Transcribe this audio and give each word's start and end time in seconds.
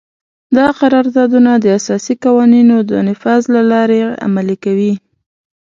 دا 0.57 0.67
قراردادونه 0.79 1.51
د 1.57 1.65
اساسي 1.79 2.15
قوانینو 2.25 2.77
د 2.89 2.91
نفاذ 3.07 3.41
له 3.55 3.61
لارې 3.71 3.99
عملي 4.25 4.57
کوي. 4.65 4.93